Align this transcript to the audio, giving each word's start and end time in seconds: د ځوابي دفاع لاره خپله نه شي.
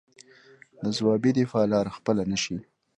د 0.83 0.85
ځوابي 0.97 1.31
دفاع 1.37 1.65
لاره 1.73 1.91
خپله 1.97 2.23
نه 2.31 2.37
شي. 2.43 2.57